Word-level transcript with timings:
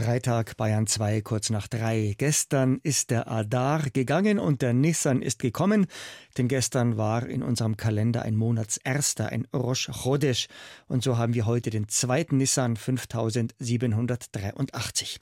Freitag 0.00 0.56
Bayern 0.56 0.86
2 0.86 1.22
kurz 1.22 1.50
nach 1.50 1.66
drei. 1.66 2.14
Gestern 2.18 2.78
ist 2.84 3.10
der 3.10 3.28
Adar 3.28 3.90
gegangen 3.90 4.38
und 4.38 4.62
der 4.62 4.72
Nissan 4.72 5.22
ist 5.22 5.40
gekommen, 5.40 5.88
denn 6.36 6.46
gestern 6.46 6.96
war 6.96 7.26
in 7.26 7.42
unserem 7.42 7.76
Kalender 7.76 8.22
ein 8.22 8.36
Monatserster, 8.36 9.30
ein 9.30 9.48
Rosh 9.52 9.90
Chodesh 9.90 10.46
und 10.86 11.02
so 11.02 11.18
haben 11.18 11.34
wir 11.34 11.46
heute 11.46 11.70
den 11.70 11.88
zweiten 11.88 12.36
Nissan 12.36 12.76
5783. 12.76 15.18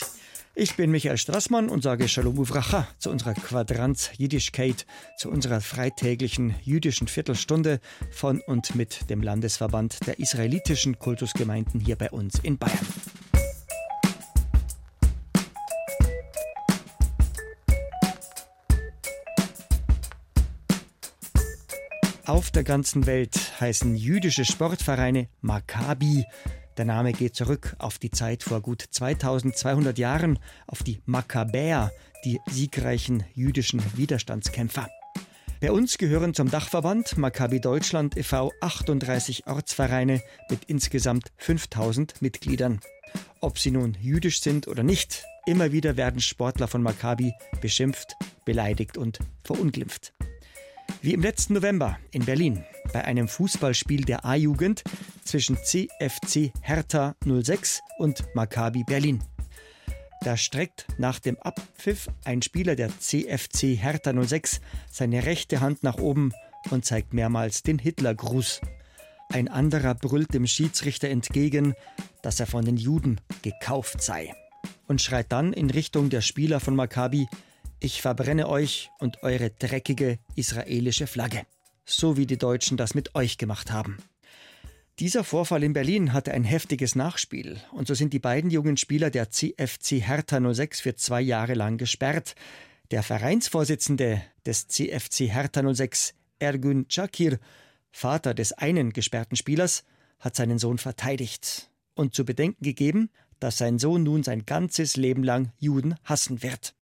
Ich 0.54 0.76
bin 0.76 0.90
Michael 0.90 1.16
Strassmann 1.16 1.70
und 1.70 1.82
sage 1.82 2.06
Shalom 2.06 2.38
Uvracha 2.38 2.86
zu 2.98 3.10
unserer 3.10 3.32
Quadranz 3.32 4.10
Jiddischkeit, 4.18 4.84
zu 5.16 5.30
unserer 5.30 5.62
freitäglichen 5.62 6.54
jüdischen 6.62 7.08
Viertelstunde 7.08 7.80
von 8.10 8.42
und 8.46 8.74
mit 8.74 9.08
dem 9.08 9.22
Landesverband 9.22 10.06
der 10.06 10.18
israelitischen 10.18 10.98
Kultusgemeinden 10.98 11.80
hier 11.80 11.96
bei 11.96 12.10
uns 12.10 12.38
in 12.40 12.58
Bayern. 12.58 12.86
Auf 22.26 22.50
der 22.50 22.64
ganzen 22.64 23.06
Welt 23.06 23.38
heißen 23.60 23.94
jüdische 23.94 24.44
Sportvereine 24.44 25.28
Maccabi. 25.42 26.24
Der 26.76 26.84
Name 26.84 27.12
geht 27.12 27.36
zurück 27.36 27.76
auf 27.78 27.98
die 27.98 28.10
Zeit 28.10 28.42
vor 28.42 28.60
gut 28.60 28.82
2200 28.90 29.96
Jahren, 29.96 30.40
auf 30.66 30.82
die 30.82 31.00
Makkabäer, 31.06 31.92
die 32.24 32.40
siegreichen 32.50 33.22
jüdischen 33.34 33.80
Widerstandskämpfer. 33.96 34.88
Bei 35.60 35.70
uns 35.70 35.98
gehören 35.98 36.34
zum 36.34 36.50
Dachverband 36.50 37.16
Maccabi 37.16 37.60
Deutschland 37.60 38.16
e.V. 38.16 38.50
38 38.60 39.46
Ortsvereine 39.46 40.20
mit 40.50 40.64
insgesamt 40.64 41.30
5000 41.36 42.20
Mitgliedern. 42.22 42.80
Ob 43.40 43.60
sie 43.60 43.70
nun 43.70 43.96
jüdisch 44.00 44.40
sind 44.40 44.66
oder 44.66 44.82
nicht, 44.82 45.24
immer 45.46 45.70
wieder 45.70 45.96
werden 45.96 46.20
Sportler 46.20 46.66
von 46.66 46.82
Maccabi 46.82 47.32
beschimpft, 47.60 48.16
beleidigt 48.44 48.98
und 48.98 49.20
verunglimpft. 49.44 50.15
Wie 51.02 51.14
im 51.14 51.22
letzten 51.22 51.54
November 51.54 51.98
in 52.10 52.24
Berlin 52.24 52.64
bei 52.92 53.04
einem 53.04 53.28
Fußballspiel 53.28 54.04
der 54.04 54.24
A-Jugend 54.24 54.82
zwischen 55.24 55.56
CFC 55.56 56.52
Hertha 56.60 57.14
06 57.24 57.80
und 57.98 58.24
Maccabi 58.34 58.84
Berlin. 58.84 59.22
Da 60.22 60.36
streckt 60.36 60.86
nach 60.98 61.18
dem 61.18 61.38
Abpfiff 61.38 62.08
ein 62.24 62.42
Spieler 62.42 62.74
der 62.74 62.90
CFC 62.98 63.76
Hertha 63.76 64.12
06 64.12 64.60
seine 64.90 65.26
rechte 65.26 65.60
Hand 65.60 65.82
nach 65.82 65.98
oben 65.98 66.32
und 66.70 66.84
zeigt 66.84 67.14
mehrmals 67.14 67.62
den 67.62 67.78
Hitlergruß. 67.78 68.60
Ein 69.28 69.48
anderer 69.48 69.94
brüllt 69.94 70.34
dem 70.34 70.46
Schiedsrichter 70.46 71.08
entgegen, 71.08 71.74
dass 72.22 72.40
er 72.40 72.46
von 72.46 72.64
den 72.64 72.76
Juden 72.76 73.20
gekauft 73.42 74.02
sei 74.02 74.32
und 74.88 75.02
schreit 75.02 75.30
dann 75.32 75.52
in 75.52 75.70
Richtung 75.70 76.10
der 76.10 76.20
Spieler 76.20 76.60
von 76.60 76.76
Maccabi 76.76 77.28
ich 77.80 78.02
verbrenne 78.02 78.48
euch 78.48 78.90
und 78.98 79.22
eure 79.22 79.50
dreckige 79.50 80.18
israelische 80.34 81.06
Flagge. 81.06 81.42
So 81.84 82.16
wie 82.16 82.26
die 82.26 82.38
Deutschen 82.38 82.76
das 82.76 82.94
mit 82.94 83.14
euch 83.14 83.38
gemacht 83.38 83.70
haben. 83.70 83.98
Dieser 84.98 85.24
Vorfall 85.24 85.62
in 85.62 85.74
Berlin 85.74 86.14
hatte 86.14 86.32
ein 86.32 86.44
heftiges 86.44 86.94
Nachspiel 86.94 87.60
und 87.72 87.86
so 87.86 87.94
sind 87.94 88.14
die 88.14 88.18
beiden 88.18 88.50
jungen 88.50 88.78
Spieler 88.78 89.10
der 89.10 89.30
CFC 89.30 90.00
Hertha 90.00 90.40
06 90.54 90.80
für 90.80 90.96
zwei 90.96 91.20
Jahre 91.20 91.52
lang 91.52 91.76
gesperrt. 91.76 92.34
Der 92.90 93.02
Vereinsvorsitzende 93.02 94.22
des 94.46 94.68
CFC 94.68 95.30
Hertha 95.30 95.62
06, 95.74 96.14
Ergün 96.38 96.88
Çakir, 96.88 97.38
Vater 97.90 98.32
des 98.32 98.52
einen 98.52 98.92
gesperrten 98.94 99.36
Spielers, 99.36 99.84
hat 100.18 100.34
seinen 100.34 100.58
Sohn 100.58 100.78
verteidigt 100.78 101.70
und 101.94 102.14
zu 102.14 102.24
bedenken 102.24 102.64
gegeben, 102.64 103.10
dass 103.38 103.58
sein 103.58 103.78
Sohn 103.78 104.02
nun 104.02 104.22
sein 104.22 104.46
ganzes 104.46 104.96
Leben 104.96 105.22
lang 105.22 105.52
Juden 105.58 105.96
hassen 106.04 106.42
wird. 106.42 106.74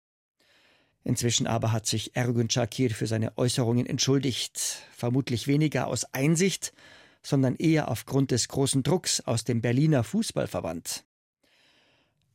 Inzwischen 1.03 1.47
aber 1.47 1.71
hat 1.71 1.85
sich 1.85 2.15
Ergun 2.15 2.49
Shakir 2.49 2.91
für 2.91 3.07
seine 3.07 3.37
Äußerungen 3.37 3.85
entschuldigt, 3.85 4.59
vermutlich 4.95 5.47
weniger 5.47 5.87
aus 5.87 6.05
Einsicht, 6.13 6.73
sondern 7.21 7.55
eher 7.55 7.89
aufgrund 7.89 8.31
des 8.31 8.47
großen 8.47 8.83
Drucks 8.83 9.21
aus 9.21 9.43
dem 9.43 9.61
Berliner 9.61 10.03
Fußballverband. 10.03 11.03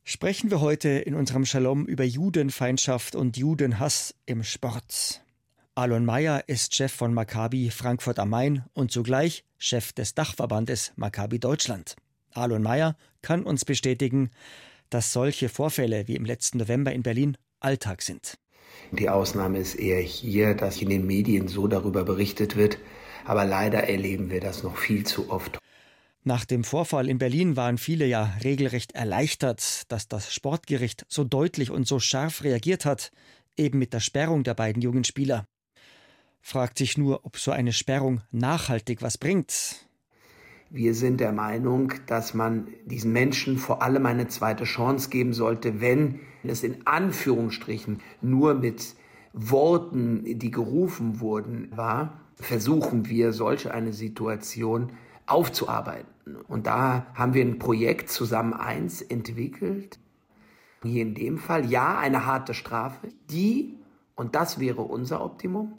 Sprechen 0.03 0.49
wir 0.49 0.61
heute 0.61 0.89
in 0.89 1.13
unserem 1.13 1.45
Shalom 1.45 1.85
über 1.85 2.03
Judenfeindschaft 2.03 3.15
und 3.15 3.37
Judenhass 3.37 4.15
im 4.25 4.43
Sport. 4.43 5.21
Alon 5.75 6.03
Mayer 6.03 6.43
ist 6.47 6.75
Chef 6.75 6.91
von 6.91 7.13
Maccabi 7.13 7.69
Frankfurt 7.69 8.19
am 8.19 8.29
Main 8.29 8.65
und 8.73 8.91
zugleich 8.91 9.45
Chef 9.57 9.93
des 9.93 10.15
Dachverbandes 10.15 10.93
Maccabi 10.95 11.39
Deutschland. 11.39 11.95
Alon 12.31 12.63
Mayer 12.63 12.97
kann 13.21 13.43
uns 13.43 13.65
bestätigen, 13.65 14.31
dass 14.89 15.13
solche 15.13 15.49
Vorfälle 15.49 16.07
wie 16.07 16.15
im 16.15 16.25
letzten 16.25 16.57
November 16.57 16.91
in 16.91 17.03
Berlin 17.03 17.37
Alltag 17.59 18.01
sind. 18.01 18.37
Die 18.91 19.09
Ausnahme 19.09 19.59
ist 19.59 19.75
eher 19.75 20.01
hier, 20.01 20.53
dass 20.53 20.81
in 20.81 20.89
den 20.89 21.05
Medien 21.05 21.47
so 21.47 21.67
darüber 21.67 22.03
berichtet 22.03 22.55
wird, 22.55 22.79
aber 23.25 23.45
leider 23.45 23.83
erleben 23.83 24.29
wir 24.29 24.41
das 24.41 24.63
noch 24.63 24.77
viel 24.77 25.05
zu 25.05 25.29
oft. 25.29 25.59
Nach 26.23 26.45
dem 26.45 26.63
Vorfall 26.63 27.07
in 27.07 27.17
Berlin 27.17 27.55
waren 27.55 27.77
viele 27.77 28.05
ja 28.05 28.35
regelrecht 28.43 28.91
erleichtert, 28.91 29.91
dass 29.91 30.07
das 30.07 30.33
Sportgericht 30.33 31.05
so 31.07 31.23
deutlich 31.23 31.71
und 31.71 31.87
so 31.87 31.99
scharf 31.99 32.43
reagiert 32.43 32.85
hat, 32.85 33.11
eben 33.57 33.79
mit 33.79 33.93
der 33.93 33.99
Sperrung 33.99 34.43
der 34.43 34.53
beiden 34.53 34.81
jungen 34.81 35.03
Spieler. 35.03 35.45
Fragt 36.41 36.77
sich 36.77 36.97
nur, 36.97 37.25
ob 37.25 37.37
so 37.37 37.51
eine 37.51 37.73
Sperrung 37.73 38.21
nachhaltig 38.31 39.01
was 39.01 39.17
bringt. 39.17 39.88
Wir 40.71 40.93
sind 40.93 41.19
der 41.19 41.31
Meinung, 41.31 41.93
dass 42.05 42.35
man 42.35 42.67
diesen 42.85 43.11
Menschen 43.11 43.57
vor 43.57 43.81
allem 43.81 44.05
eine 44.05 44.27
zweite 44.27 44.65
Chance 44.65 45.09
geben 45.09 45.33
sollte, 45.33 45.81
wenn 45.81 46.19
es 46.43 46.63
in 46.63 46.85
Anführungsstrichen 46.85 48.01
nur 48.21 48.53
mit 48.53 48.95
Worten, 49.33 50.23
die 50.25 50.51
gerufen 50.51 51.19
wurden, 51.19 51.75
war, 51.75 52.21
versuchen 52.35 53.09
wir 53.09 53.33
solch 53.33 53.71
eine 53.71 53.93
Situation 53.93 54.91
aufzuarbeiten. 55.25 56.37
Und 56.47 56.67
da 56.67 57.07
haben 57.15 57.33
wir 57.33 57.43
ein 57.43 57.57
Projekt 57.57 58.09
zusammen 58.09 58.53
eins 58.53 59.01
entwickelt. 59.01 59.99
Hier 60.83 61.01
in 61.01 61.15
dem 61.15 61.39
Fall 61.39 61.69
ja 61.69 61.97
eine 61.97 62.27
harte 62.27 62.53
Strafe, 62.53 63.09
die, 63.29 63.75
und 64.15 64.35
das 64.35 64.59
wäre 64.59 64.81
unser 64.81 65.23
Optimum, 65.23 65.77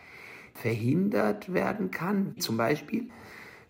verhindert 0.53 1.55
werden 1.55 1.93
kann. 1.93 2.35
Zum 2.39 2.57
Beispiel 2.57 3.09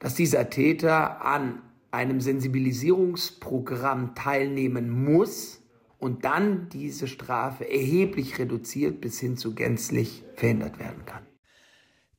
dass 0.01 0.15
dieser 0.15 0.51
Täter 0.51 1.25
an 1.25 1.63
einem 1.93 2.21
Sensibilisierungsprogramm 2.21 4.15
teilnehmen 4.17 4.91
muss 4.91 5.61
und 5.99 6.25
dann 6.25 6.69
diese 6.71 7.07
Strafe 7.07 7.71
erheblich 7.71 8.39
reduziert 8.39 9.01
bis 9.01 9.21
hin 9.21 9.37
zu 9.37 9.55
gänzlich 9.55 10.25
verhindert 10.35 10.79
werden 10.79 11.05
kann. 11.07 11.25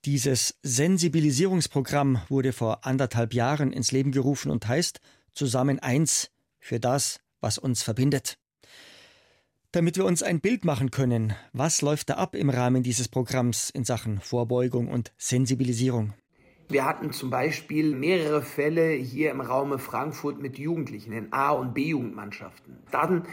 Dieses 0.06 0.56
Sensibilisierungsprogramm 0.64 2.22
wurde 2.30 2.54
vor 2.54 2.86
anderthalb 2.86 3.34
Jahren 3.34 3.72
ins 3.72 3.92
Leben 3.92 4.12
gerufen 4.12 4.50
und 4.50 4.68
heißt 4.68 5.02
Zusammen 5.34 5.80
eins 5.80 6.30
für 6.60 6.80
das, 6.80 7.20
was 7.40 7.58
uns 7.58 7.84
verbindet. 7.84 8.38
Damit 9.72 9.96
wir 9.96 10.06
uns 10.06 10.22
ein 10.22 10.42
Bild 10.42 10.66
machen 10.66 10.92
können, 10.92 11.34
was 11.54 11.82
läuft 11.82 12.10
da 12.10 12.16
ab 12.16 12.36
im 12.36 12.50
Rahmen 12.50 12.84
dieses 12.84 13.08
Programms 13.08 13.70
in 13.70 13.86
Sachen 13.86 14.20
Vorbeugung 14.20 14.90
und 14.90 15.14
Sensibilisierung? 15.18 16.14
Wir 16.72 16.86
hatten 16.86 17.12
zum 17.12 17.30
Beispiel 17.30 17.94
mehrere 17.96 18.42
Fälle 18.42 18.92
hier 18.92 19.32
im 19.32 19.42
Raume 19.42 19.78
Frankfurt 19.78 20.42
mit 20.42 20.58
Jugendlichen 20.58 21.12
in 21.12 21.34
A- 21.34 21.52
und 21.52 21.74
B-Jugendmannschaften. 21.74 22.78
Dann 22.92 23.24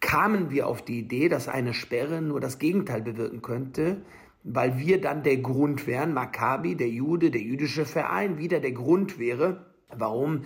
kamen 0.00 0.50
wir 0.50 0.66
auf 0.66 0.82
die 0.82 0.98
Idee, 0.98 1.28
dass 1.28 1.46
eine 1.46 1.72
Sperre 1.72 2.20
nur 2.20 2.40
das 2.40 2.58
Gegenteil 2.58 3.02
bewirken 3.02 3.42
könnte, 3.42 4.02
weil 4.42 4.78
wir 4.78 5.00
dann 5.00 5.22
der 5.22 5.36
Grund 5.36 5.86
wären, 5.86 6.14
Maccabi, 6.14 6.74
der 6.74 6.88
Jude, 6.88 7.30
der 7.30 7.42
jüdische 7.42 7.84
Verein, 7.84 8.38
wieder 8.38 8.58
der 8.58 8.72
Grund 8.72 9.20
wäre, 9.20 9.66
warum 9.96 10.42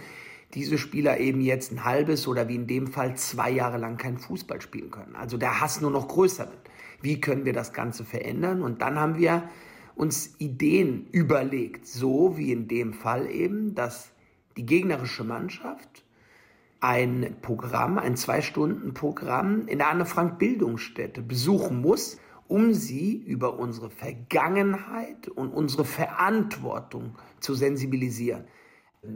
diese 0.52 0.76
Spieler 0.76 1.18
eben 1.20 1.40
jetzt 1.40 1.72
ein 1.72 1.84
halbes 1.84 2.28
oder 2.28 2.48
wie 2.48 2.56
in 2.56 2.66
dem 2.66 2.88
Fall 2.88 3.16
zwei 3.16 3.50
Jahre 3.50 3.78
lang 3.78 3.96
kein 3.96 4.18
Fußball 4.18 4.60
spielen 4.60 4.90
können. 4.90 5.16
Also 5.16 5.38
der 5.38 5.62
Hass 5.62 5.80
nur 5.80 5.90
noch 5.90 6.08
größer 6.08 6.44
wird. 6.44 6.70
Wie 7.00 7.20
können 7.20 7.46
wir 7.46 7.54
das 7.54 7.72
Ganze 7.72 8.04
verändern? 8.04 8.62
Und 8.62 8.82
dann 8.82 9.00
haben 9.00 9.16
wir 9.16 9.48
uns 9.96 10.34
Ideen 10.38 11.06
überlegt, 11.12 11.86
so 11.86 12.36
wie 12.36 12.52
in 12.52 12.68
dem 12.68 12.92
Fall 12.92 13.30
eben, 13.30 13.74
dass 13.74 14.10
die 14.56 14.66
gegnerische 14.66 15.24
Mannschaft 15.24 16.04
ein 16.80 17.36
Programm, 17.40 17.98
ein 17.98 18.16
Zwei-Stunden-Programm 18.16 19.68
in 19.68 19.78
der 19.78 19.88
Anne-Frank-Bildungsstätte 19.88 21.22
besuchen 21.22 21.80
muss, 21.80 22.18
um 22.46 22.74
sie 22.74 23.16
über 23.16 23.58
unsere 23.58 23.88
Vergangenheit 23.88 25.28
und 25.28 25.50
unsere 25.50 25.84
Verantwortung 25.84 27.16
zu 27.40 27.54
sensibilisieren. 27.54 28.44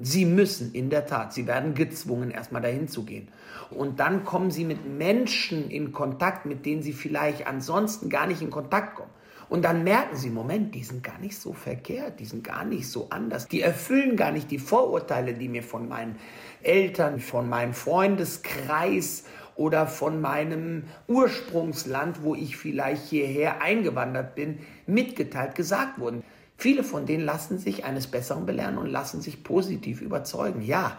Sie 0.02 0.24
müssen 0.24 0.72
in 0.74 0.90
der 0.90 1.06
Tat, 1.06 1.32
sie 1.32 1.46
werden 1.46 1.74
gezwungen, 1.74 2.30
erstmal 2.30 2.62
dahin 2.62 2.88
zu 2.88 3.04
gehen. 3.04 3.28
Und 3.70 4.00
dann 4.00 4.24
kommen 4.24 4.50
sie 4.50 4.64
mit 4.64 4.86
Menschen 4.86 5.70
in 5.70 5.92
Kontakt, 5.92 6.46
mit 6.46 6.66
denen 6.66 6.82
sie 6.82 6.92
vielleicht 6.92 7.46
ansonsten 7.46 8.08
gar 8.08 8.26
nicht 8.26 8.42
in 8.42 8.50
Kontakt 8.50 8.96
kommen. 8.96 9.10
Und 9.48 9.64
dann 9.64 9.82
merken 9.82 10.16
sie, 10.16 10.30
Moment, 10.30 10.74
die 10.74 10.84
sind 10.84 11.02
gar 11.02 11.18
nicht 11.18 11.38
so 11.38 11.52
verkehrt, 11.52 12.20
die 12.20 12.26
sind 12.26 12.44
gar 12.44 12.64
nicht 12.64 12.88
so 12.88 13.08
anders, 13.10 13.48
die 13.48 13.62
erfüllen 13.62 14.16
gar 14.16 14.30
nicht 14.30 14.50
die 14.50 14.58
Vorurteile, 14.58 15.32
die 15.34 15.48
mir 15.48 15.62
von 15.62 15.88
meinen 15.88 16.16
Eltern, 16.62 17.18
von 17.18 17.48
meinem 17.48 17.72
Freundeskreis 17.72 19.24
oder 19.56 19.86
von 19.86 20.20
meinem 20.20 20.84
Ursprungsland, 21.06 22.22
wo 22.22 22.34
ich 22.34 22.56
vielleicht 22.56 23.06
hierher 23.06 23.62
eingewandert 23.62 24.34
bin, 24.34 24.58
mitgeteilt, 24.86 25.54
gesagt 25.54 25.98
wurden. 25.98 26.22
Viele 26.56 26.84
von 26.84 27.06
denen 27.06 27.24
lassen 27.24 27.58
sich 27.58 27.84
eines 27.84 28.08
Besseren 28.08 28.44
belehren 28.44 28.78
und 28.78 28.86
lassen 28.86 29.22
sich 29.22 29.44
positiv 29.44 30.02
überzeugen. 30.02 30.60
Ja, 30.60 30.98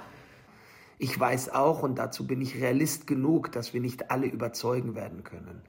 ich 0.97 1.17
weiß 1.17 1.53
auch, 1.53 1.83
und 1.83 1.95
dazu 1.99 2.25
bin 2.27 2.41
ich 2.41 2.55
Realist 2.55 3.07
genug, 3.07 3.51
dass 3.51 3.73
wir 3.73 3.79
nicht 3.79 4.11
alle 4.11 4.27
überzeugen 4.27 4.95
werden 4.95 5.23
können. 5.23 5.61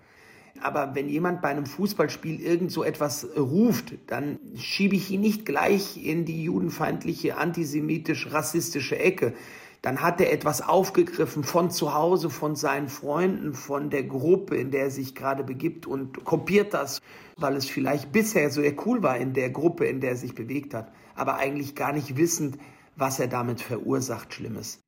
Aber 0.60 0.94
wenn 0.94 1.08
jemand 1.08 1.42
bei 1.42 1.48
einem 1.48 1.66
Fußballspiel 1.66 2.40
irgend 2.40 2.72
so 2.72 2.84
etwas 2.84 3.26
ruft, 3.36 3.94
dann 4.06 4.38
schiebe 4.56 4.96
ich 4.96 5.10
ihn 5.10 5.20
nicht 5.20 5.46
gleich 5.46 6.04
in 6.04 6.24
die 6.24 6.44
judenfeindliche, 6.44 7.36
antisemitisch-rassistische 7.36 8.98
Ecke. 8.98 9.34
Dann 9.82 10.02
hat 10.02 10.20
er 10.20 10.32
etwas 10.32 10.60
aufgegriffen 10.60 11.42
von 11.42 11.70
zu 11.70 11.94
Hause, 11.94 12.28
von 12.28 12.54
seinen 12.54 12.88
Freunden, 12.88 13.54
von 13.54 13.88
der 13.88 14.02
Gruppe, 14.02 14.56
in 14.56 14.70
der 14.70 14.84
er 14.84 14.90
sich 14.90 15.14
gerade 15.14 15.42
begibt 15.42 15.86
und 15.86 16.24
kopiert 16.24 16.74
das, 16.74 17.00
weil 17.36 17.56
es 17.56 17.64
vielleicht 17.64 18.12
bisher 18.12 18.50
so 18.50 18.60
cool 18.84 19.02
war 19.02 19.16
in 19.16 19.32
der 19.32 19.48
Gruppe, 19.48 19.86
in 19.86 20.00
der 20.00 20.10
er 20.10 20.16
sich 20.16 20.34
bewegt 20.34 20.74
hat, 20.74 20.92
aber 21.14 21.36
eigentlich 21.36 21.74
gar 21.74 21.92
nicht 21.92 22.18
wissend, 22.18 22.58
was 22.96 23.18
er 23.18 23.28
damit 23.28 23.62
verursacht 23.62 24.34
Schlimmes. 24.34 24.82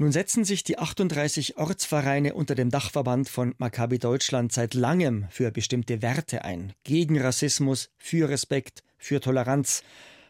Nun 0.00 0.12
setzen 0.12 0.46
sich 0.46 0.64
die 0.64 0.78
38 0.78 1.58
Ortsvereine 1.58 2.32
unter 2.32 2.54
dem 2.54 2.70
Dachverband 2.70 3.28
von 3.28 3.54
Maccabi 3.58 3.98
Deutschland 3.98 4.50
seit 4.50 4.72
langem 4.72 5.26
für 5.28 5.50
bestimmte 5.50 6.00
Werte 6.00 6.42
ein. 6.42 6.72
Gegen 6.84 7.20
Rassismus, 7.20 7.90
für 7.98 8.30
Respekt, 8.30 8.82
für 8.96 9.20
Toleranz. 9.20 9.82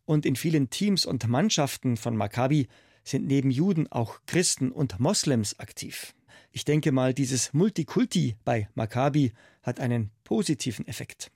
Und 0.04 0.26
in 0.26 0.34
vielen 0.34 0.70
Teams 0.70 1.06
und 1.06 1.28
Mannschaften 1.28 1.96
von 1.96 2.16
Maccabi 2.16 2.66
sind 3.04 3.28
neben 3.28 3.52
Juden 3.52 3.86
auch 3.92 4.18
Christen 4.26 4.72
und 4.72 4.98
Moslems 4.98 5.60
aktiv. 5.60 6.14
Ich 6.50 6.64
denke 6.64 6.90
mal, 6.90 7.14
dieses 7.14 7.52
Multikulti 7.52 8.34
bei 8.44 8.68
Maccabi 8.74 9.32
hat 9.62 9.78
einen 9.78 10.10
positiven 10.24 10.84
Effekt. 10.88 11.30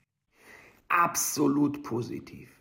Absolut 0.89 1.83
positiv. 1.83 2.54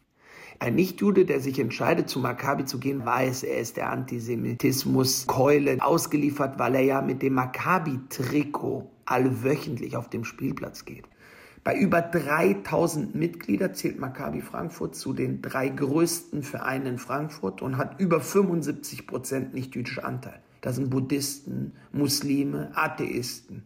Ein 0.58 0.76
Nichtjude, 0.76 1.24
der 1.24 1.40
sich 1.40 1.58
entscheidet, 1.58 2.08
zu 2.08 2.20
Maccabi 2.20 2.64
zu 2.64 2.78
gehen, 2.78 3.04
weiß, 3.04 3.42
er 3.42 3.58
ist 3.58 3.76
der 3.76 3.90
Antisemitismus-Keule 3.90 5.78
ausgeliefert, 5.80 6.58
weil 6.58 6.76
er 6.76 6.82
ja 6.82 7.02
mit 7.02 7.22
dem 7.22 7.34
Maccabi-Trikot 7.34 8.88
allwöchentlich 9.04 9.96
auf 9.96 10.08
dem 10.08 10.24
Spielplatz 10.24 10.84
geht. 10.84 11.04
Bei 11.64 11.76
über 11.78 12.02
3000 12.02 13.14
Mitgliedern 13.14 13.74
zählt 13.74 13.98
Maccabi 13.98 14.42
Frankfurt 14.42 14.94
zu 14.94 15.14
den 15.14 15.40
drei 15.40 15.70
größten 15.70 16.42
Vereinen 16.42 16.86
in 16.86 16.98
Frankfurt 16.98 17.62
und 17.62 17.78
hat 17.78 17.98
über 17.98 18.20
75 18.20 19.06
Prozent 19.06 19.54
nicht-jüdische 19.54 20.04
Anteil. 20.04 20.40
Das 20.60 20.76
sind 20.76 20.90
Buddhisten, 20.90 21.72
Muslime, 21.92 22.70
Atheisten. 22.74 23.62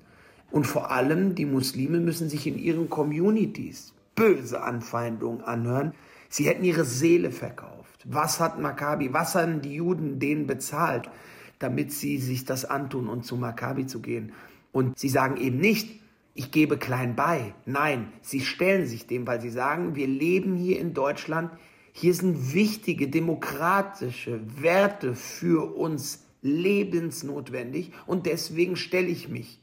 Und 0.50 0.66
vor 0.66 0.92
allem 0.92 1.34
die 1.34 1.44
Muslime 1.44 1.98
müssen 1.98 2.28
sich 2.28 2.46
in 2.46 2.56
ihren 2.56 2.88
Communities 2.88 3.94
böse 4.14 4.62
Anfeindungen 4.62 5.42
anhören, 5.42 5.92
Sie 6.28 6.44
hätten 6.44 6.64
ihre 6.64 6.84
Seele 6.84 7.30
verkauft. 7.30 8.04
Was 8.04 8.40
hat 8.40 8.60
Maccabi, 8.60 9.12
was 9.12 9.34
haben 9.34 9.60
die 9.60 9.74
Juden 9.74 10.18
denen 10.18 10.46
bezahlt, 10.46 11.10
damit 11.58 11.92
sie 11.92 12.18
sich 12.18 12.44
das 12.44 12.64
antun 12.64 13.08
und 13.08 13.24
zu 13.24 13.36
Maccabi 13.36 13.86
zu 13.86 14.00
gehen? 14.00 14.32
Und 14.72 14.98
sie 14.98 15.08
sagen 15.08 15.36
eben 15.36 15.58
nicht, 15.58 16.00
ich 16.34 16.50
gebe 16.52 16.78
klein 16.78 17.16
bei. 17.16 17.54
Nein, 17.66 18.12
sie 18.22 18.40
stellen 18.40 18.86
sich 18.86 19.06
dem, 19.06 19.26
weil 19.26 19.40
sie 19.40 19.50
sagen, 19.50 19.96
wir 19.96 20.06
leben 20.06 20.54
hier 20.54 20.78
in 20.78 20.94
Deutschland, 20.94 21.50
hier 21.92 22.14
sind 22.14 22.54
wichtige 22.54 23.08
demokratische 23.08 24.40
Werte 24.62 25.16
für 25.16 25.76
uns 25.76 26.24
lebensnotwendig 26.42 27.90
und 28.06 28.26
deswegen 28.26 28.76
stelle 28.76 29.08
ich 29.08 29.28
mich. 29.28 29.60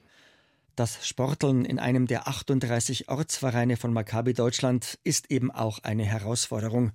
Das 0.76 1.08
Sporteln 1.08 1.64
in 1.64 1.80
einem 1.80 2.06
der 2.06 2.28
38 2.28 3.08
Ortsvereine 3.08 3.78
von 3.78 3.94
Maccabi 3.94 4.34
Deutschland 4.34 5.00
ist 5.06 5.32
eben 5.32 5.50
auch 5.50 5.80
eine 5.84 6.04
Herausforderung. 6.04 6.92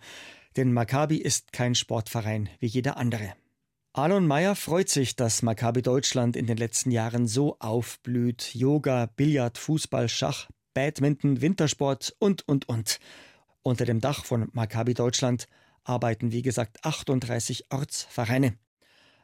Denn 0.56 0.74
Maccabi 0.74 1.16
ist 1.16 1.54
kein 1.54 1.74
Sportverein 1.74 2.50
wie 2.58 2.66
jeder 2.66 2.98
andere. 2.98 3.32
Alon 3.94 4.26
Meyer 4.26 4.54
freut 4.54 4.90
sich, 4.90 5.16
dass 5.16 5.40
Maccabi 5.40 5.80
Deutschland 5.80 6.36
in 6.36 6.46
den 6.46 6.58
letzten 6.58 6.90
Jahren 6.90 7.26
so 7.26 7.56
aufblüht. 7.58 8.54
Yoga, 8.54 9.06
Billard, 9.06 9.56
Fußball, 9.56 10.10
Schach, 10.10 10.50
Badminton, 10.74 11.40
Wintersport 11.40 12.14
und, 12.18 12.46
und, 12.46 12.68
und. 12.68 13.00
Unter 13.62 13.86
dem 13.86 14.02
Dach 14.02 14.26
von 14.26 14.50
Maccabi 14.52 14.92
Deutschland 14.92 15.48
arbeiten, 15.84 16.32
wie 16.32 16.42
gesagt, 16.42 16.84
38 16.84 17.72
Ortsvereine. 17.72 18.58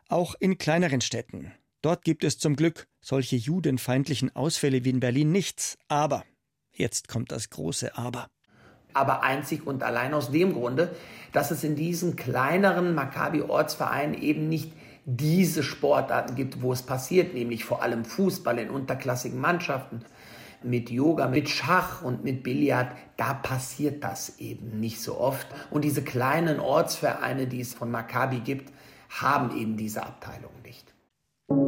Auch 0.09 0.35
in 0.41 0.57
kleineren 0.57 1.03
Städten. 1.03 1.53
Dort 1.87 2.03
gibt 2.03 2.25
es 2.25 2.37
zum 2.37 2.57
Glück 2.57 2.89
solche 3.01 3.37
judenfeindlichen 3.37 4.35
Ausfälle 4.35 4.85
wie 4.85 4.91
in 4.91 4.99
Berlin 4.99 5.31
nicht. 5.31 5.79
Aber, 5.87 6.25
jetzt 6.73 7.07
kommt 7.07 7.31
das 7.31 7.49
große 7.49 7.97
Aber. 7.97 8.27
Aber 8.93 9.23
einzig 9.23 9.65
und 9.65 9.85
allein 9.85 10.13
aus 10.13 10.33
dem 10.33 10.53
Grunde, 10.53 10.93
dass 11.33 11.53
es 11.53 11.63
in 11.63 11.77
diesen 11.77 12.17
kleineren 12.17 12.93
Maccabi-Ortsvereinen 12.97 14.21
eben 14.21 14.49
nicht 14.49 14.73
diese 15.05 15.63
Sportarten 15.63 16.35
gibt, 16.35 16.61
wo 16.61 16.73
es 16.73 16.83
passiert, 16.83 17.35
nämlich 17.35 17.65
vor 17.65 17.85
allem 17.85 18.05
Fußball 18.05 18.59
in 18.59 18.71
unterklassigen 18.71 19.41
Mannschaften. 19.41 20.05
Mit 20.65 20.91
Yoga, 20.91 21.29
mit 21.29 21.49
Schach 21.49 22.03
und 22.03 22.25
mit 22.25 22.43
Billard, 22.43 22.97
da 23.17 23.33
passiert 23.33 24.03
das 24.03 24.41
eben 24.41 24.81
nicht 24.81 25.01
so 25.01 25.21
oft. 25.21 25.47
Und 25.71 25.85
diese 25.85 26.03
kleinen 26.03 26.59
Ortsvereine, 26.59 27.47
die 27.47 27.61
es 27.61 27.75
von 27.75 27.93
Maccabi 27.93 28.41
gibt, 28.41 28.73
haben 29.09 29.57
eben 29.57 29.77
diese 29.77 30.03
Abteilung 30.03 30.51
nicht. 30.65 30.96
Das 31.49 31.59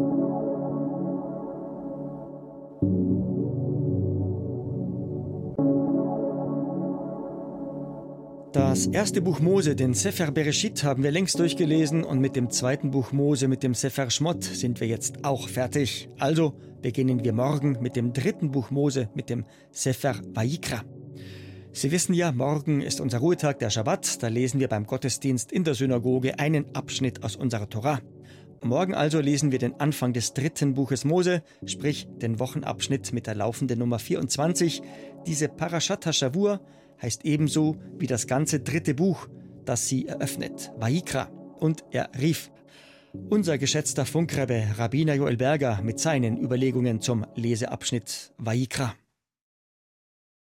erste 8.87 9.23
Buch 9.23 9.39
Mose, 9.39 9.77
den 9.77 9.95
Sefer 9.95 10.33
Bereshit, 10.33 10.83
haben 10.83 11.05
wir 11.05 11.13
längst 11.13 11.39
durchgelesen 11.39 12.03
und 12.03 12.19
mit 12.19 12.35
dem 12.35 12.51
zweiten 12.51 12.91
Buch 12.91 13.13
Mose, 13.13 13.47
mit 13.47 13.63
dem 13.63 13.75
Sefer 13.75 14.11
Schmott, 14.11 14.43
sind 14.43 14.81
wir 14.81 14.89
jetzt 14.89 15.25
auch 15.25 15.49
fertig. 15.49 16.09
Also 16.19 16.55
beginnen 16.83 17.23
wir 17.23 17.33
morgen 17.33 17.79
mit 17.81 17.95
dem 17.95 18.13
dritten 18.13 18.51
Buch 18.51 18.73
Mose, 18.73 19.09
mit 19.15 19.31
dem 19.31 19.45
Sefer 19.71 20.17
Vayikra. 20.35 20.83
Sie 21.73 21.93
wissen 21.93 22.15
ja, 22.15 22.33
morgen 22.33 22.81
ist 22.81 23.01
unser 23.01 23.19
Ruhetag, 23.19 23.61
der 23.61 23.71
Schabbat. 23.71 24.25
Da 24.25 24.27
lesen 24.27 24.59
wir 24.59 24.67
beim 24.67 24.87
Gottesdienst 24.87 25.53
in 25.53 25.63
der 25.63 25.75
Synagoge 25.75 26.41
einen 26.41 26.75
Abschnitt 26.75 27.23
aus 27.23 27.37
unserer 27.37 27.69
Torah. 27.69 28.00
Morgen 28.62 28.95
also 28.95 29.21
lesen 29.21 29.53
wir 29.53 29.59
den 29.59 29.79
Anfang 29.79 30.12
des 30.12 30.35
dritten 30.35 30.75
Buches 30.75 31.05
Mose, 31.05 31.43
sprich 31.65 32.09
den 32.11 32.41
Wochenabschnitt 32.41 33.12
mit 33.12 33.27
der 33.27 33.37
laufenden 33.37 33.79
Nummer 33.79 33.99
24. 33.99 34.83
Diese 35.27 35.49
Parashat 35.49 36.07
HaShavur 36.07 36.61
heißt 37.00 37.25
ebenso 37.25 37.77
wie 37.99 38.07
das 38.07 38.27
ganze 38.27 38.61
dritte 38.61 38.95
Buch, 38.95 39.29
das 39.65 39.88
sie 39.88 40.07
eröffnet, 40.07 40.73
Vaikra. 40.77 41.31
Und 41.61 41.85
er 41.91 42.11
rief. 42.21 42.50
Unser 43.31 43.59
geschätzter 43.59 44.05
Funkrebbe 44.05 44.67
Rabbiner 44.77 45.15
Joel 45.15 45.37
Berger 45.37 45.81
mit 45.83 45.99
seinen 45.99 46.37
Überlegungen 46.38 47.00
zum 47.00 47.27
Leseabschnitt 47.35 48.33
Vaikra. 48.38 48.95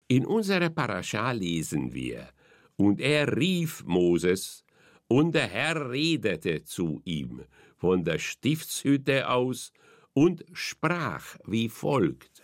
In 0.08 0.25
unserer 0.25 0.70
Parascha 0.70 1.32
lesen 1.32 1.93
wir, 1.93 2.29
und 2.75 3.01
er 3.01 3.36
rief 3.36 3.84
Moses, 3.86 4.63
und 5.08 5.36
der 5.36 5.48
Herr 5.48 5.91
redete 5.91 6.63
zu 6.63 7.01
ihm 7.05 7.43
von 7.83 8.05
der 8.05 8.17
Stiftshütte 8.17 9.29
aus 9.29 9.73
und 10.13 10.45
sprach 10.53 11.35
wie 11.45 11.67
folgt. 11.67 12.41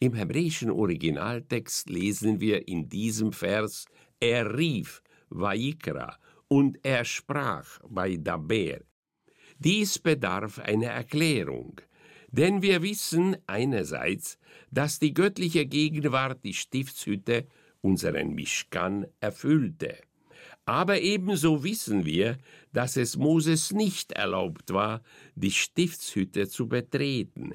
Im 0.00 0.14
hebräischen 0.14 0.72
Originaltext 0.72 1.88
lesen 1.88 2.40
wir 2.40 2.66
in 2.66 2.88
diesem 2.88 3.32
Vers, 3.32 3.84
er 4.18 4.58
rief, 4.58 5.04
Vaikra, 5.28 6.18
und 6.48 6.80
er 6.82 7.04
sprach 7.04 7.78
bei 7.88 8.16
Daber. 8.16 8.80
Dies 9.60 10.00
bedarf 10.00 10.58
einer 10.58 10.88
Erklärung, 10.88 11.80
denn 12.32 12.60
wir 12.60 12.82
wissen 12.82 13.36
einerseits, 13.46 14.36
dass 14.72 14.98
die 14.98 15.14
göttliche 15.14 15.66
Gegenwart 15.66 16.42
die 16.42 16.54
Stiftshütte, 16.54 17.46
unseren 17.82 18.34
Mischkan, 18.34 19.06
erfüllte. 19.20 19.96
Aber 20.66 21.00
ebenso 21.00 21.64
wissen 21.64 22.04
wir, 22.04 22.36
dass 22.72 22.96
es 22.96 23.16
Moses 23.16 23.72
nicht 23.72 24.12
erlaubt 24.12 24.72
war, 24.72 25.00
die 25.34 25.52
Stiftshütte 25.52 26.48
zu 26.48 26.68
betreten 26.68 27.54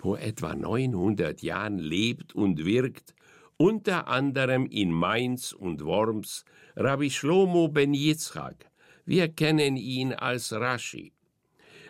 vor 0.00 0.18
etwa 0.18 0.54
900 0.54 1.42
Jahren 1.42 1.78
lebt 1.78 2.34
und 2.34 2.64
wirkt, 2.64 3.14
unter 3.58 4.08
anderem 4.08 4.64
in 4.64 4.90
Mainz 4.90 5.52
und 5.52 5.84
Worms, 5.84 6.46
Rabbi 6.74 7.10
Shlomo 7.10 7.68
ben 7.68 7.92
Yitzchak. 7.92 8.70
Wir 9.04 9.28
kennen 9.28 9.76
ihn 9.76 10.14
als 10.14 10.52
Rashi. 10.52 11.12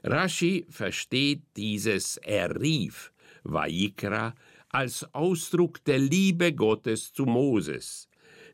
Rashi 0.02 0.66
versteht 0.68 1.42
dieses 1.56 2.16
Er 2.16 2.60
rief, 2.60 3.12
Vaikra, 3.44 4.34
als 4.70 5.14
Ausdruck 5.14 5.84
der 5.84 6.00
Liebe 6.00 6.52
Gottes 6.52 7.12
zu 7.12 7.26
Moses. 7.26 8.08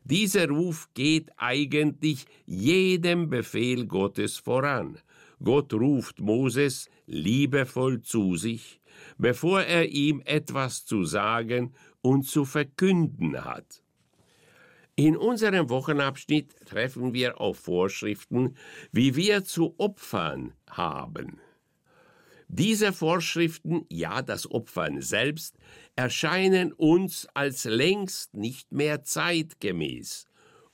Dieser 0.09 0.47
Ruf 0.47 0.87
geht 0.93 1.31
eigentlich 1.35 2.27
jedem 2.45 3.29
Befehl 3.29 3.87
Gottes 3.87 4.37
voran. 4.37 4.99
Gott 5.43 5.73
ruft 5.73 6.21
Moses 6.21 6.89
liebevoll 7.07 8.01
zu 8.01 8.37
sich, 8.37 8.79
bevor 9.17 9.63
er 9.63 9.89
ihm 9.89 10.21
etwas 10.23 10.85
zu 10.85 11.03
sagen 11.03 11.73
und 12.01 12.25
zu 12.25 12.45
verkünden 12.45 13.43
hat. 13.43 13.83
In 14.95 15.17
unserem 15.17 15.69
Wochenabschnitt 15.69 16.55
treffen 16.65 17.13
wir 17.13 17.41
auf 17.41 17.57
Vorschriften, 17.59 18.55
wie 18.93 19.17
wir 19.17 19.43
zu 19.43 19.75
opfern 19.77 20.53
haben. 20.69 21.41
Diese 22.49 22.93
Vorschriften, 22.93 23.85
ja 23.89 24.21
das 24.21 24.49
Opfern 24.49 25.01
selbst, 25.01 25.57
erscheinen 25.95 26.71
uns 26.71 27.27
als 27.33 27.65
längst 27.65 28.35
nicht 28.35 28.71
mehr 28.71 29.03
zeitgemäß. 29.03 30.25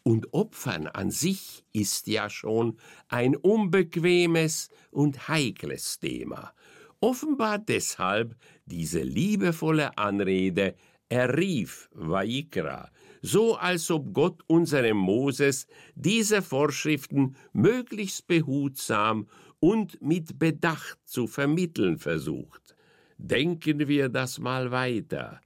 Und 0.03 0.33
Opfern 0.33 0.87
an 0.87 1.09
sich 1.09 1.63
ist 1.71 2.07
ja 2.07 2.29
schon 2.29 2.77
ein 3.07 3.35
unbequemes 3.35 4.69
und 4.91 5.27
heikles 5.29 5.99
Thema. 5.99 6.53
Offenbar 6.99 7.57
deshalb 7.57 8.35
diese 8.65 9.01
liebevolle 9.01 9.97
Anrede, 9.97 10.75
er 11.09 11.37
rief 11.37 11.89
Vaikra, 11.93 12.89
so 13.21 13.55
als 13.55 13.89
ob 13.91 14.13
Gott 14.13 14.41
unserem 14.47 14.97
Moses 14.97 15.67
diese 15.95 16.41
Vorschriften 16.41 17.35
möglichst 17.53 18.27
behutsam 18.27 19.27
und 19.63 20.01
mit 20.01 20.39
Bedacht 20.39 20.99
zu 21.05 21.25
vermitteln 21.25 21.97
versucht. 21.97 22.75
Denken 23.17 23.87
wir 23.87 24.09
das 24.09 24.37
mal 24.37 24.71
weiter. 24.71 25.39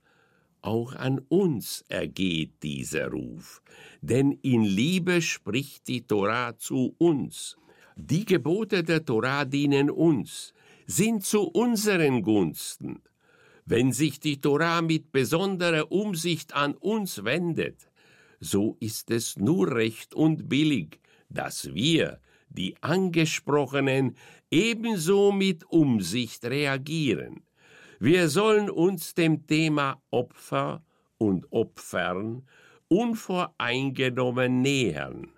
Auch 0.60 0.96
an 0.96 1.20
uns 1.28 1.84
ergeht 1.88 2.64
dieser 2.64 3.12
Ruf, 3.12 3.62
denn 4.00 4.32
in 4.42 4.64
Liebe 4.64 5.22
spricht 5.22 5.86
die 5.86 6.04
Torah 6.04 6.58
zu 6.58 6.96
uns. 6.98 7.56
Die 7.94 8.24
Gebote 8.24 8.82
der 8.82 9.04
Torah 9.04 9.44
dienen 9.44 9.88
uns, 9.88 10.52
sind 10.84 11.24
zu 11.24 11.42
unseren 11.42 12.22
Gunsten. 12.22 13.02
Wenn 13.66 13.92
sich 13.92 14.18
die 14.18 14.40
Torah 14.40 14.82
mit 14.82 15.12
besonderer 15.12 15.92
Umsicht 15.92 16.54
an 16.54 16.74
uns 16.74 17.22
wendet, 17.22 17.88
so 18.40 18.76
ist 18.80 19.12
es 19.12 19.36
nur 19.36 19.76
recht 19.76 20.12
und 20.12 20.48
billig, 20.48 20.98
dass 21.28 21.72
wir, 21.72 22.18
die 22.50 22.74
Angesprochenen, 22.80 24.16
ebenso 24.50 25.32
mit 25.32 25.64
Umsicht 25.70 26.44
reagieren. 26.44 27.42
Wir 28.00 28.28
sollen 28.28 28.70
uns 28.70 29.14
dem 29.14 29.46
Thema 29.46 30.00
Opfer 30.10 30.82
und 31.18 31.52
Opfern 31.52 32.46
unvoreingenommen 32.88 34.62
nähern. 34.62 35.32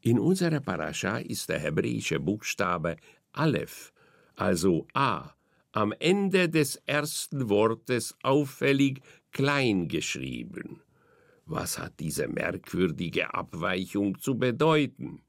In 0.00 0.18
unserer 0.18 0.60
Parascha 0.60 1.18
ist 1.18 1.48
der 1.48 1.58
hebräische 1.58 2.20
Buchstabe 2.20 2.96
Aleph, 3.32 3.92
also 4.36 4.86
A, 4.94 5.34
am 5.72 5.92
Ende 5.98 6.48
des 6.48 6.76
ersten 6.86 7.48
Wortes 7.50 8.16
auffällig 8.22 9.00
klein 9.32 9.88
geschrieben. 9.88 10.80
Was 11.44 11.78
hat 11.78 11.98
diese 12.00 12.28
merkwürdige 12.28 13.34
Abweichung 13.34 14.18
zu 14.20 14.38
bedeuten? 14.38 15.22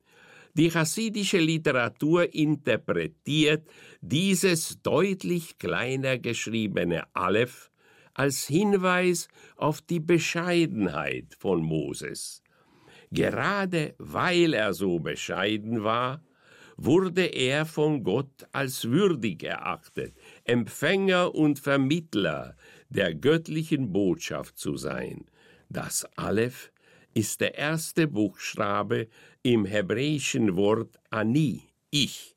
Die 0.54 0.70
chassidische 0.70 1.38
Literatur 1.40 2.34
interpretiert 2.34 3.68
dieses 4.02 4.82
deutlich 4.82 5.58
kleiner 5.58 6.18
geschriebene 6.18 7.04
Aleph 7.14 7.72
als 8.14 8.48
Hinweis 8.48 9.28
auf 9.56 9.82
die 9.82 10.00
Bescheidenheit 10.00 11.36
von 11.38 11.62
Moses. 11.62 12.44
Gerade 13.12 13.96
weil 13.98 14.54
er 14.54 14.74
so 14.74 15.00
bescheiden 15.00 15.84
war, 15.84 16.22
wurde 16.78 17.26
er 17.26 17.66
von 17.66 18.04
Gott 18.04 18.48
als 18.52 18.86
würdig 18.86 19.44
erachtet, 19.44 20.16
Empfänger 20.46 21.36
und 21.36 21.60
Vermittler 21.60 22.56
der 22.90 23.14
göttlichen 23.14 23.92
Botschaft 23.92 24.58
zu 24.58 24.78
sein. 24.78 25.26
Das 25.70 26.06
Aleph 26.18 26.72
ist 27.14 27.42
der 27.42 27.56
erste 27.56 28.08
Buchstabe 28.08 29.08
im 29.44 29.66
hebräischen 29.66 30.56
Wort 30.56 31.00
Ani, 31.10 31.64
ich. 31.90 32.36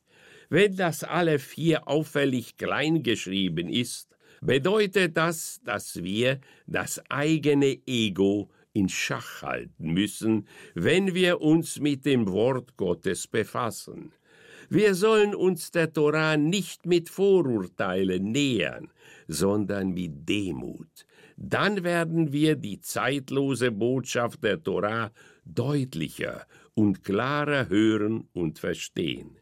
Wenn 0.48 0.76
das 0.76 1.04
Aleph 1.04 1.52
hier 1.52 1.88
auffällig 1.88 2.56
klein 2.56 3.02
geschrieben 3.02 3.68
ist, 3.68 4.16
bedeutet 4.40 5.16
das, 5.16 5.60
dass 5.64 6.02
wir 6.02 6.40
das 6.66 7.02
eigene 7.08 7.78
Ego 7.86 8.50
in 8.72 8.88
Schach 8.88 9.42
halten 9.42 9.92
müssen, 9.92 10.46
wenn 10.74 11.14
wir 11.14 11.40
uns 11.40 11.78
mit 11.80 12.04
dem 12.04 12.30
Wort 12.30 12.76
Gottes 12.76 13.26
befassen. 13.26 14.12
Wir 14.68 14.94
sollen 14.94 15.34
uns 15.34 15.70
der 15.70 15.92
Torah 15.92 16.36
nicht 16.36 16.86
mit 16.86 17.10
Vorurteilen 17.10 18.32
nähern, 18.32 18.90
sondern 19.28 19.90
mit 19.90 20.28
Demut. 20.28 21.06
Dann 21.44 21.82
werden 21.82 22.32
wir 22.32 22.54
die 22.54 22.80
zeitlose 22.80 23.72
Botschaft 23.72 24.44
der 24.44 24.62
Torah 24.62 25.10
deutlicher 25.44 26.46
und 26.74 27.02
klarer 27.02 27.68
hören 27.68 28.28
und 28.32 28.60
verstehen. 28.60 29.38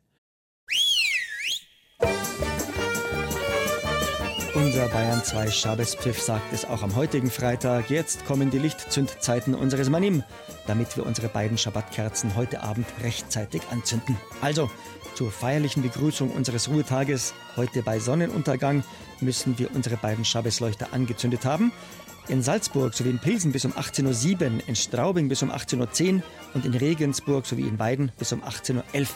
Unser 4.54 4.88
Bayern 4.88 5.22
2 5.22 5.50
Schabespfiff 5.50 6.18
sagt 6.18 6.54
es 6.54 6.64
auch 6.64 6.82
am 6.82 6.96
heutigen 6.96 7.30
Freitag. 7.30 7.90
Jetzt 7.90 8.24
kommen 8.24 8.50
die 8.50 8.58
Lichtzündzeiten 8.58 9.54
unseres 9.54 9.90
Manim, 9.90 10.22
damit 10.66 10.96
wir 10.96 11.04
unsere 11.04 11.28
beiden 11.28 11.58
Schabbatkerzen 11.58 12.34
heute 12.34 12.62
Abend 12.62 12.86
rechtzeitig 13.02 13.60
anzünden. 13.70 14.16
Also, 14.40 14.70
zur 15.20 15.30
feierlichen 15.30 15.82
Begrüßung 15.82 16.30
unseres 16.30 16.70
Ruhetages, 16.70 17.34
heute 17.54 17.82
bei 17.82 17.98
Sonnenuntergang, 17.98 18.82
müssen 19.20 19.58
wir 19.58 19.70
unsere 19.74 19.98
beiden 19.98 20.24
Schabbesleuchter 20.24 20.94
angezündet 20.94 21.44
haben. 21.44 21.72
In 22.28 22.40
Salzburg 22.42 22.94
sowie 22.94 23.10
in 23.10 23.18
Pilsen 23.18 23.52
bis 23.52 23.66
um 23.66 23.72
18.07 23.72 24.40
Uhr, 24.40 24.62
in 24.66 24.76
Straubing 24.76 25.28
bis 25.28 25.42
um 25.42 25.50
18.10 25.50 26.14
Uhr 26.14 26.22
und 26.54 26.64
in 26.64 26.72
Regensburg 26.72 27.44
sowie 27.44 27.68
in 27.68 27.78
Weiden 27.78 28.12
bis 28.18 28.32
um 28.32 28.42
18.11 28.42 28.78
Uhr. 28.78 29.06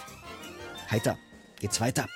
Heiter, 0.90 1.16
geht's 1.58 1.80
weiter. 1.80 2.06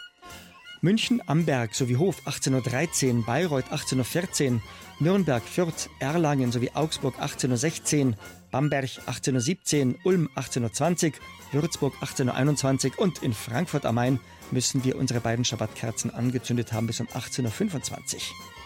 München, 0.82 1.22
Amberg 1.26 1.74
sowie 1.74 1.96
Hof 1.96 2.20
18.13 2.26 3.20
Uhr, 3.20 3.24
Bayreuth 3.24 3.72
18.14 3.72 4.52
Uhr, 4.56 4.60
Nürnberg, 4.98 5.42
Fürth, 5.42 5.88
Erlangen 5.98 6.52
sowie 6.52 6.72
Augsburg 6.74 7.18
18.16 7.18 8.08
Uhr, 8.08 8.14
Bamberg 8.50 8.84
18.17 9.06 9.88
Uhr, 9.88 9.94
Ulm 10.04 10.30
18.20 10.36 11.12
Uhr, 11.52 11.62
Würzburg 11.62 11.94
18.21 12.00 12.92
Uhr 12.92 12.98
und 13.00 13.22
in 13.22 13.32
Frankfurt 13.32 13.84
am 13.84 13.96
Main 13.96 14.20
müssen 14.50 14.84
wir 14.84 14.96
unsere 14.96 15.20
beiden 15.20 15.44
Schabbatkerzen 15.44 16.12
angezündet 16.12 16.72
haben 16.72 16.86
bis 16.86 17.00
um 17.00 17.06
18.25 17.08 17.92
Uhr. 17.92 18.20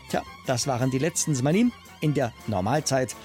Tja, 0.08 0.22
das 0.46 0.66
waren 0.66 0.90
die 0.90 0.98
letzten 0.98 1.34
Smanim 1.34 1.72
in 2.00 2.14
der 2.14 2.32
Normalzeit. 2.46 3.16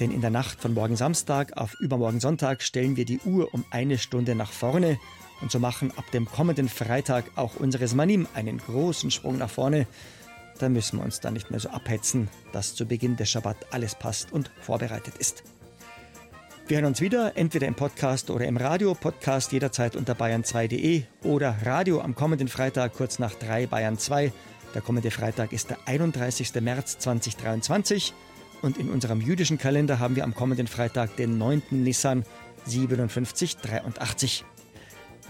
Denn 0.00 0.10
in 0.12 0.20
der 0.20 0.30
Nacht 0.30 0.60
von 0.60 0.74
morgen 0.74 0.96
Samstag 0.96 1.56
auf 1.56 1.74
übermorgen 1.80 2.20
Sonntag 2.20 2.62
stellen 2.62 2.96
wir 2.96 3.04
die 3.04 3.18
Uhr 3.20 3.52
um 3.52 3.64
eine 3.70 3.98
Stunde 3.98 4.34
nach 4.34 4.52
vorne 4.52 4.98
und 5.40 5.50
so 5.50 5.58
machen 5.58 5.92
ab 5.96 6.10
dem 6.12 6.26
kommenden 6.26 6.68
Freitag 6.68 7.24
auch 7.36 7.56
unsere 7.56 7.86
Smanim 7.88 8.28
einen 8.34 8.58
großen 8.58 9.10
Sprung 9.10 9.38
nach 9.38 9.50
vorne. 9.50 9.86
Da 10.58 10.68
müssen 10.68 10.98
wir 10.98 11.04
uns 11.04 11.20
dann 11.20 11.34
nicht 11.34 11.50
mehr 11.50 11.60
so 11.60 11.70
abhetzen, 11.70 12.28
dass 12.52 12.74
zu 12.74 12.86
Beginn 12.86 13.16
des 13.16 13.30
Schabbat 13.30 13.72
alles 13.72 13.94
passt 13.94 14.32
und 14.32 14.50
vorbereitet 14.60 15.16
ist. 15.18 15.44
Wir 16.68 16.76
hören 16.76 16.84
uns 16.84 17.00
wieder, 17.00 17.34
entweder 17.34 17.66
im 17.66 17.74
Podcast 17.74 18.28
oder 18.28 18.44
im 18.46 18.58
Radio. 18.58 18.92
Podcast 18.92 19.52
jederzeit 19.52 19.96
unter 19.96 20.12
bayern2.de 20.12 21.04
oder 21.24 21.56
Radio 21.64 22.02
am 22.02 22.14
kommenden 22.14 22.48
Freitag 22.48 22.92
kurz 22.92 23.18
nach 23.18 23.32
3 23.32 23.66
Bayern 23.68 23.96
2. 23.96 24.30
Der 24.74 24.82
kommende 24.82 25.10
Freitag 25.10 25.54
ist 25.54 25.70
der 25.70 25.78
31. 25.86 26.52
März 26.60 26.98
2023 26.98 28.12
und 28.60 28.76
in 28.76 28.90
unserem 28.90 29.22
jüdischen 29.22 29.56
Kalender 29.56 29.98
haben 29.98 30.14
wir 30.14 30.24
am 30.24 30.34
kommenden 30.34 30.66
Freitag 30.66 31.16
den 31.16 31.38
9. 31.38 31.62
Nissan 31.70 32.26
5783. 32.66 34.44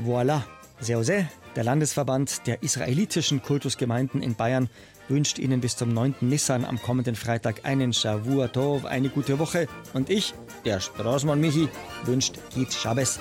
Voilà, 0.04 0.42
Seose, 0.80 1.28
der 1.54 1.62
Landesverband 1.62 2.48
der 2.48 2.64
israelitischen 2.64 3.42
Kultusgemeinden 3.42 4.22
in 4.22 4.34
Bayern, 4.34 4.68
wünscht 5.08 5.38
Ihnen 5.38 5.60
bis 5.60 5.76
zum 5.76 5.92
9. 5.92 6.16
Nissan 6.20 6.64
am 6.64 6.80
kommenden 6.80 7.16
Freitag 7.16 7.64
einen 7.64 7.92
Shavua 7.92 8.48
Tov, 8.48 8.84
eine 8.84 9.08
gute 9.08 9.38
Woche. 9.38 9.66
Und 9.94 10.10
ich, 10.10 10.34
der 10.64 10.80
Straßmann 10.80 11.40
Michi, 11.40 11.68
wünscht 12.04 12.34
Git 12.54 12.72
Shabbos, 12.72 13.18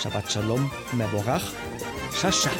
Shabbat 0.00 0.30
Shalom, 0.30 0.70
Mevorach, 0.92 1.44
Shasha. 2.14 2.50